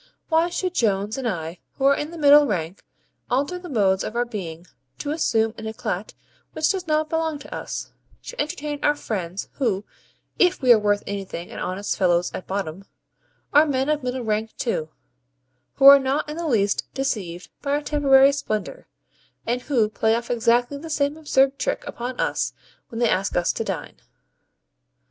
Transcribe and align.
Why 0.29 0.49
should 0.49 0.73
Jones 0.73 1.15
and 1.15 1.27
I, 1.27 1.59
who 1.77 1.85
are 1.85 1.93
in 1.93 2.09
the 2.09 2.17
middle 2.17 2.47
rank, 2.47 2.83
alter 3.29 3.59
the 3.59 3.69
modes 3.69 4.03
of 4.03 4.15
our 4.15 4.25
being 4.25 4.65
to 4.97 5.11
assume 5.11 5.53
an 5.59 5.67
ECLAT 5.67 6.15
which 6.53 6.71
does 6.71 6.87
not 6.87 7.07
belong 7.07 7.37
to 7.37 7.53
us 7.53 7.91
to 8.23 8.41
entertain 8.41 8.79
our 8.81 8.95
friends, 8.95 9.47
who 9.59 9.85
(if 10.39 10.59
we 10.59 10.73
are 10.73 10.79
worth 10.79 11.03
anything 11.05 11.51
and 11.51 11.61
honest 11.61 11.95
fellows 11.95 12.31
at 12.33 12.47
bottom,) 12.47 12.85
are 13.53 13.67
men 13.67 13.89
of 13.89 13.99
the 14.01 14.05
middle 14.05 14.23
rank 14.25 14.57
too, 14.57 14.89
who 15.75 15.85
are 15.85 15.99
not 15.99 16.27
in 16.27 16.35
the 16.37 16.47
least 16.47 16.87
deceived 16.95 17.51
by 17.61 17.73
our 17.73 17.83
temporary 17.83 18.31
splendour, 18.31 18.87
and 19.45 19.61
who 19.61 19.87
play 19.87 20.15
off 20.15 20.31
exactly 20.31 20.77
the 20.79 20.89
same 20.89 21.15
absurd 21.15 21.59
trick 21.59 21.83
upon 21.85 22.19
us 22.19 22.53
when 22.89 22.97
they 22.97 23.07
ask 23.07 23.35
us 23.37 23.53
to 23.53 23.63
dine? 23.63 23.97